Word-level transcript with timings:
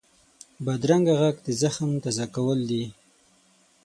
بدرنګه 0.65 1.13
غږ 1.21 1.35
د 1.45 1.47
زخم 1.61 1.89
تازه 2.03 2.25
کول 2.35 2.59
وي 2.69 2.85